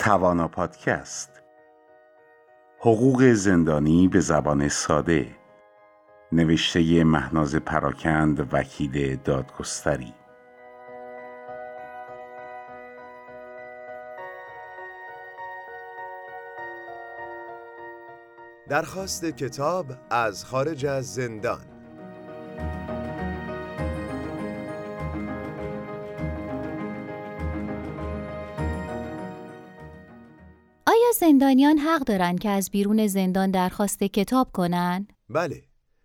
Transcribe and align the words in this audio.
توانا 0.00 0.48
پادکست. 0.48 1.42
حقوق 2.78 3.32
زندانی 3.32 4.08
به 4.08 4.20
زبان 4.20 4.68
ساده. 4.68 5.36
نوشته 6.32 7.04
مهناز 7.04 7.56
پراکند 7.56 8.54
وکیل 8.54 9.16
دادگستری. 9.16 10.14
درخواست 18.68 19.24
کتاب 19.24 19.86
از 20.10 20.44
خارج 20.44 20.86
از 20.86 21.14
زندان. 21.14 21.69
زندانیان 31.18 31.78
حق 31.78 32.04
دارن 32.04 32.36
که 32.36 32.48
از 32.48 32.70
بیرون 32.70 33.06
زندان 33.06 33.50
درخواست 33.50 34.02
کتاب 34.02 34.52
کنن؟ 34.52 35.06
بله 35.28 35.62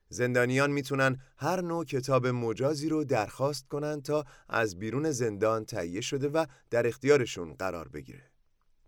زندانیان 0.10 0.72
می‌تونن 0.72 1.20
هر 1.38 1.62
نوع 1.62 1.86
کتاب 1.86 2.28
مجازی 2.28 2.90
رو 2.90 3.04
درخواست 3.04 3.68
کنن 3.68 4.02
تا 4.02 4.26
از 4.50 4.80
بیرون 4.80 5.12
زندان 5.12 5.66
تهیه 5.66 6.02
شده 6.02 6.30
و 6.30 6.46
در 6.70 6.88
اختیارشون 6.88 7.54
قرار 7.54 7.88
بگیره 7.88 8.24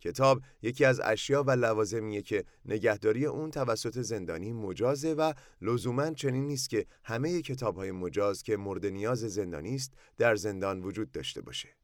کتاب 0.02 0.41
یکی 0.61 0.85
از 0.85 0.99
اشیا 0.99 1.44
و 1.44 1.52
لوازمیه 1.52 2.22
که 2.22 2.45
نگهداری 2.66 3.25
اون 3.25 3.52
توسط 3.52 4.02
زندانی 4.02 4.53
مجازه 4.53 5.13
و 5.13 5.34
لزوما 5.61 6.11
چنین 6.11 6.47
نیست 6.47 6.70
که 6.70 6.86
همه 7.03 7.41
کتابهای 7.41 7.91
مجاز 7.91 8.44
که 8.44 8.58
مورد 8.58 8.86
نیاز 8.86 9.20
زندانی 9.20 9.75
است 9.75 9.94
در 10.17 10.36
زندان 10.36 10.81
وجود 10.81 11.11
داشته 11.11 11.41
باشه. 11.41 11.77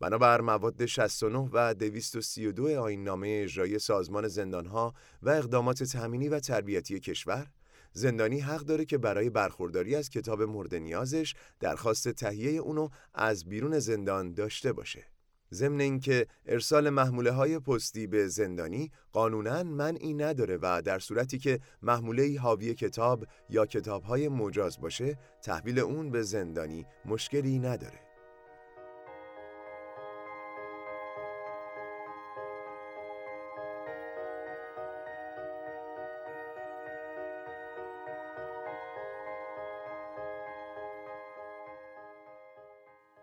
بنابر 0.00 0.40
مواد 0.40 0.86
69 0.86 1.48
و 1.52 1.74
232 1.74 2.80
آیین 2.80 3.04
نامه 3.04 3.40
اجرایی 3.44 3.78
سازمان 3.78 4.28
زندانها 4.28 4.94
و 5.22 5.30
اقدامات 5.30 5.82
تأمینی 5.82 6.28
و 6.28 6.40
تربیتی 6.40 7.00
کشور 7.00 7.46
زندانی 7.92 8.40
حق 8.40 8.60
داره 8.60 8.84
که 8.84 8.98
برای 8.98 9.30
برخورداری 9.30 9.94
از 9.94 10.10
کتاب 10.10 10.42
مورد 10.42 10.74
نیازش 10.74 11.34
درخواست 11.60 12.08
تهیه 12.08 12.60
اونو 12.60 12.88
از 13.14 13.44
بیرون 13.48 13.78
زندان 13.78 14.34
داشته 14.34 14.72
باشه. 14.72 15.04
ضمن 15.52 15.80
اینکه 15.80 16.26
ارسال 16.46 16.90
محموله 16.90 17.30
های 17.30 17.58
پستی 17.58 18.06
به 18.06 18.28
زندانی 18.28 18.90
قانونا 19.12 19.62
منعی 19.62 20.14
نداره 20.14 20.58
و 20.62 20.82
در 20.84 20.98
صورتی 20.98 21.38
که 21.38 21.60
محموله 21.82 22.38
حاوی 22.40 22.74
کتاب 22.74 23.26
یا 23.48 23.66
کتاب 23.66 24.02
های 24.02 24.28
مجاز 24.28 24.80
باشه 24.80 25.18
تحویل 25.42 25.78
اون 25.78 26.10
به 26.10 26.22
زندانی 26.22 26.86
مشکلی 27.04 27.58
نداره 27.58 28.09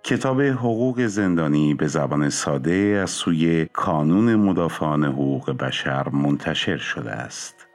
کتاب 0.08 0.42
حقوق 0.42 1.06
زندانی 1.06 1.74
به 1.74 1.88
زبان 1.88 2.30
ساده 2.30 3.00
از 3.04 3.10
سوی 3.10 3.66
کانون 3.66 4.36
مدافعان 4.36 5.04
حقوق 5.04 5.52
بشر 5.52 6.10
منتشر 6.10 6.78
شده 6.78 7.12
است. 7.12 7.67